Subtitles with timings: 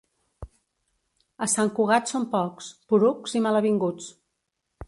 [1.47, 4.13] A Sant Cugat són pocs, porucs i malavinguts.